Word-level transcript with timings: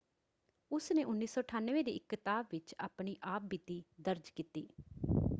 ਉਸਨੇ 0.71 1.03
1998 1.03 1.83
ਦੀ 1.83 1.91
ਇੱਕ 1.91 2.05
ਕਿਤਾਬ 2.09 2.45
ਵਿੱਚ 2.51 2.73
ਆਪਣੀ 2.79 3.15
ਆਪ 3.23 3.41
ਬੀਤੀ 3.41 3.83
ਦਰਜ 4.01 4.29
ਕੀਤੀ। 4.29 4.67